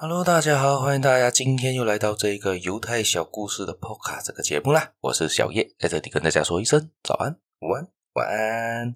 [0.00, 4.92] Hello，大家好，欢迎大家今天又来到这个犹太小故事的 Podcast 这个节目啦。
[5.00, 8.94] 我是小叶，在这里跟大家说一声早安、午安、晚安。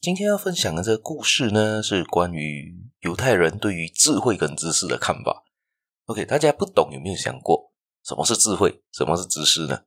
[0.00, 5.44] 今天要分享的这个故事呢，是关于犹太人对于智慧跟知识的看法。
[6.06, 7.72] OK，大家不懂有没有想过
[8.02, 9.84] 什么是智慧，什么是知识呢？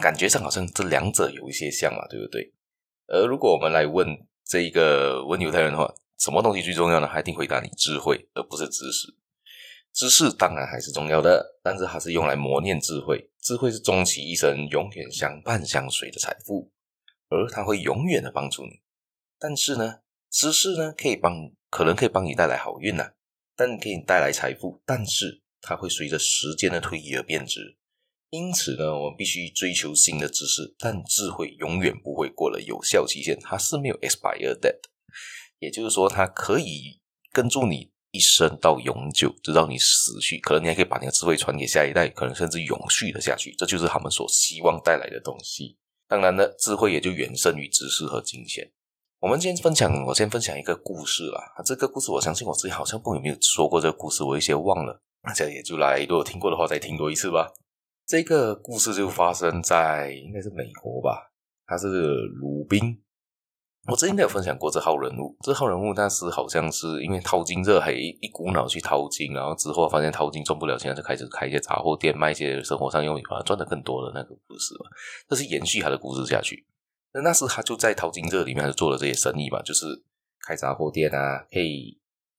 [0.00, 2.50] 感觉上好像这两者有一些像嘛，对不对？
[3.08, 4.08] 而如果我们来问
[4.42, 7.06] 这一个问犹太人的话，什么东西最重要呢？
[7.12, 9.14] 他一定回答你智慧，而不是知识。
[9.96, 13.30] 知识当然还是重要的，但是它是用来磨练智慧。
[13.40, 16.70] 智慧是终其一生永远相伴相随的财富，
[17.30, 18.82] 而它会永远的帮助你。
[19.38, 20.00] 但是呢，
[20.30, 23.12] 知识呢可以帮，可能可以帮你带来好运呐、啊，
[23.56, 27.78] 但可以带来财富，但是它会随着时间的推移而变质。
[28.28, 34.90] 因此呢，我们必须追求新的知识，但智慧永远不会过了有效期限，它是没有 expire date，
[35.58, 37.00] 也就是说，它可以
[37.32, 37.95] 跟住你。
[38.16, 45.76] 一生到永久，直到你死去，可能你还可以把你的智慧传给下一代，可能甚至永续的下去，这就是他们所希望带来的东西。
[46.08, 48.72] 当然了，智慧也就远胜于知识和金钱。
[49.20, 51.40] 我们今天分享，我先分享一个故事啦。
[51.64, 57.52] 这个故事我相信我自己好像不有没有说过这个故事，我有些忘了，大家也就来，如果听过的话再听多一次吧。
[58.06, 61.32] 这个故事就发生在应该是美国吧，
[61.66, 61.86] 他是
[62.40, 63.02] 鲁宾。
[63.88, 74.90] 我之前有分享过这号人物，这号人物当时好像是因为淘金热，还一股脑去淘金，然后之后发现淘金赚不了钱，就开始开一些杂货店，卖一些生活上用品，赚的更多的那个故事嘛。
[75.28, 76.66] 这是延续他的故事下去。
[77.12, 79.86] 那那时他就在淘金热里面，他就做了这些生意嘛，就是
[80.46, 81.96] 开杂货店啊，可以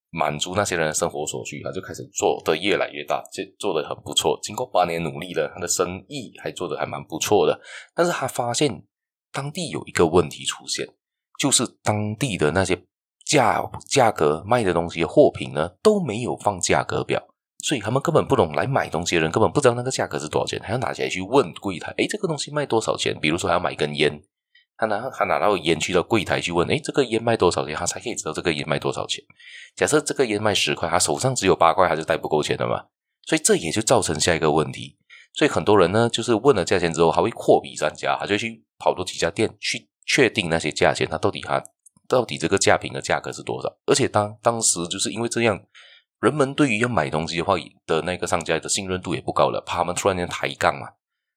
[0.10, 4.38] 满足那些人的生活所需，他就开始做的越来越大，就做的很不错。
[4.44, 7.58] 经过八年努力了，他的生意还做的还蛮不错的。
[7.96, 8.84] 但是他发现
[9.32, 10.86] 当地有一个问题出现。
[11.38, 12.82] 就是当地的那些
[13.26, 17.22] 价价格卖的东西货品呢，都没有放价格表，
[17.60, 23.18] 所以他们根本不懂来买东西的人根本不知道那个价格是多少钱，还要拿起来去问柜台，诶，这个东西卖多少钱？
[23.20, 24.22] 比如说，还要买一根烟，
[24.78, 27.76] 他拿他拿到烟去到柜台去问，诶，这个烟卖多少钱？
[27.76, 29.24] 他才可以知道这个烟卖多少钱。
[29.76, 32.86] 假设这个烟卖十块，他手上只有八块，他就带不够钱的嘛。
[33.26, 34.98] 所以这也就造成下一个问题。
[35.34, 39.90] 所以很多人呢，就是问了价钱之后，还会货比三家，他就去跑多几家店去。
[40.08, 41.64] 确定那些价钱，它到底它
[42.08, 43.78] 到底这个价品的价格是多少？
[43.86, 45.62] 而且当当时就是因为这样，
[46.22, 50.88] 人们对于要买东西的话的那个商家的信任度也不高了，怕他们突然间抬杠嘛，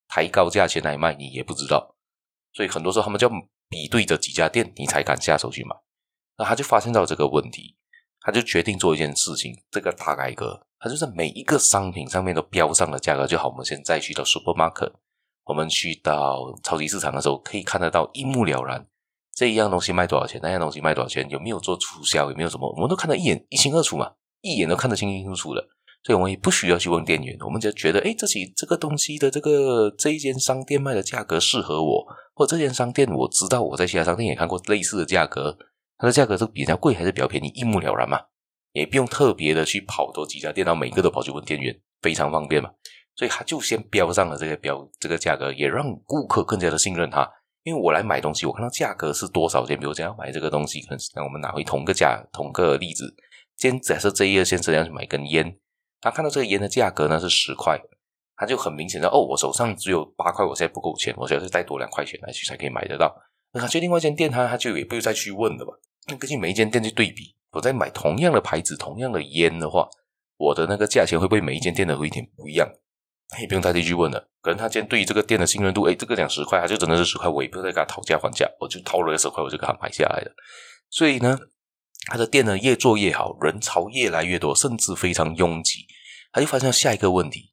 [0.09, 1.97] 抬高价钱来卖，你也不知道，
[2.53, 3.35] 所以很多时候他们就要
[3.69, 5.75] 比对着几家店，你才敢下手去买。
[6.39, 7.77] 那他就发现到这个问题，
[8.21, 13.27] 他就决定做一件事情，这个大改革，他就在每一个商品上面都标上了价格。
[13.27, 14.93] 就好，我们现在去到 supermarket。
[15.50, 18.87] 我们去到超级市场的时候，可以看得到一目了然，
[19.34, 24.12] 这一样东西卖多少钱，那样东西卖多少钱，有没有做促销，有没有什么，我们都看得一眼一清二楚嘛，
[24.43, 25.66] 一眼都看得清清楚楚的。
[26.05, 35.59] 所以我们也不需要去问店员，我们就觉得，诶，这几这个东西的这个这一间商店卖的价格适合我，或者这间商店我知道我在其他商店也看过类似的价格，
[35.99, 38.21] 它的价格是比较贵还是比较便宜，一目了然嘛，
[38.72, 42.71] 也不用特别的去跑多几家店，然后每个都跑去问店员，非常方便嘛。
[43.16, 47.28] 所以他就先标上了这个标这个价格，也让顾客更加的信任他。
[47.62, 53.15] 因为我来买东西，我看到价格是多少钱，比如讲要买这个东西，可能让我们拿回同个价同个例子。
[53.59, 55.59] 先假设这一个先生要去买根烟，
[56.00, 57.78] 他看到这个烟的价格呢是十块，
[58.34, 63.15] 他就很明显的哦，我手上只有八块，我现在不够钱，我需要再多两块钱来去才可以买得到。
[63.53, 65.72] 那他去另外一间店，他他就也不用再去问了吧？
[66.09, 69.87] 那根据每一间店去对比，我在买同样的牌子、同样的烟的话，
[70.38, 72.66] 我的那个价钱会不会每一间店的有一点不一样？
[73.39, 80.33] 也不用再继续问了，可能他今天对于这个店的信任度，诶，这个讲十块，他就真的是十块，我也不用再跟他讨价还价，我就掏了个十块，我就给他买下来了。
[80.91, 81.39] 所以呢，
[82.07, 85.87] 他的店呢越做越好，人潮越来越多，甚至非常拥挤。
[86.33, 87.53] 他就发现下一个问题，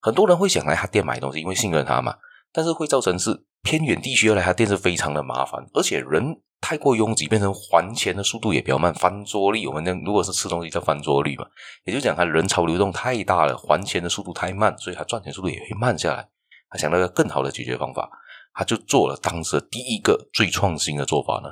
[0.00, 2.16] 很多人会想来他店买东西，因为信任他嘛，
[2.52, 6.40] 但是会造成是偏远地区要来他店是非常的麻烦，而且人。
[6.68, 11.46] 太过拥挤，变成还钱的速度也比较慢，翻桌率我们那如果是吃东西叫翻桌率嘛，
[11.84, 16.28] 也就讲他人潮流动太大了，还钱的速度太慢，所以他赚钱速度也会慢下来。
[16.68, 18.10] 他想到一个更好的解决方法，
[18.52, 21.48] 他就做了当时第一个最创新的做法呢，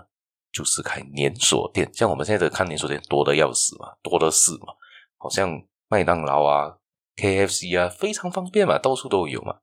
[0.52, 1.90] 就是开连锁店。
[1.94, 4.74] 像我们现在的看连锁店多的要死嘛，多的是嘛，
[5.16, 6.76] 好像麦当劳啊、
[7.16, 9.56] KFC 啊，非常方便嘛，到处都有嘛。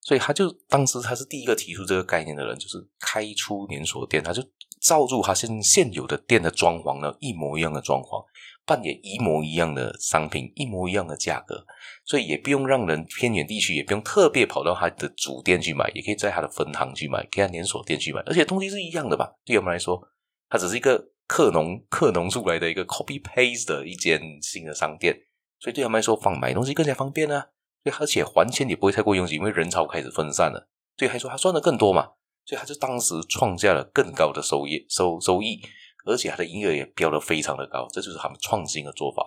[0.00, 4.42] 所以他就当时他是第一个提出这个概念的人，就是开出连锁店，他就。
[4.88, 8.24] 照住他现现有的店的装潢呢，一模一样的装潢，
[8.64, 11.66] 扮演一模一样的商品，一模一样的价格，
[12.06, 19.30] 所以也不用让人偏远地区，也不用特别跑到他的主店去买，也可以在他的分行去买，可以在连锁店去买，而且东西是一样的吧？
[19.44, 20.02] 对我们来说，
[20.48, 25.14] 它只是一个克隆克隆出来的一个 copy paste 的一间新的商店，
[25.60, 27.48] 所以对他们来说，放买东西更加方便啊。
[27.84, 30.68] 对，而且还钱也不会太过拥挤，因为人潮开始分散了。
[30.96, 32.08] 对，还说他赚的更多嘛，
[32.48, 35.60] 所以他就当时创下了更高的收益收收益，
[36.06, 39.22] 而且他的营业额也飙得非常的高，这就是他们创新的做法。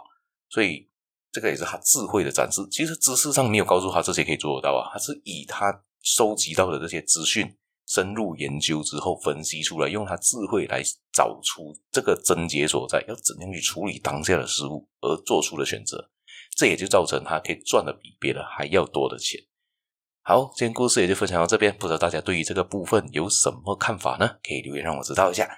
[0.50, 0.89] 所以
[1.31, 2.68] 这个也是他智慧的展示。
[2.71, 7.56] 其实知识上没有告诉他这些可以做得到啊，他是以他收集到的这些资讯。
[7.88, 10.81] 深入研究之后，分析出来，用他智慧来
[11.12, 16.09] 找出这个症结所在，要怎样去处理当下的事物，而做出的选择，
[16.56, 19.41] 这也就造成他可以赚的比别人还要多的钱。
[20.23, 24.27] 好，今天故事也就分享到这边，不知道大家对于这个部分有什么看法呢？
[24.44, 25.50] 可以留言让我知道一下。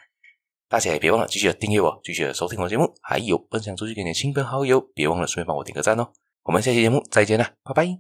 [0.70, 6.14] 大家也别忘了继续的订阅我，继续的收听我节目，还有分享出去给你的亲朋好友，别忘了顺便帮我点个赞哦。
[6.44, 8.00] 我们下期节目再见了，拜拜。